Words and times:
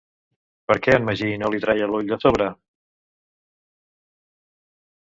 Per 0.71 0.77
què 0.87 0.95
en 0.99 1.05
Magí 1.09 1.29
no 1.43 1.51
li 1.55 1.61
treia 1.67 1.91
l'ull 1.91 2.11
de 2.15 2.19
sobre? 2.25 2.49